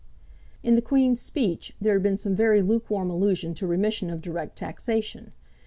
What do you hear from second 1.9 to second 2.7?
had been some very